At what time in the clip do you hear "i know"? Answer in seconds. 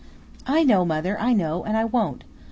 0.47-0.83, 1.19-1.63